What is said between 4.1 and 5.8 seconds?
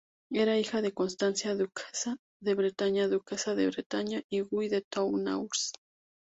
y Guy de Thouars.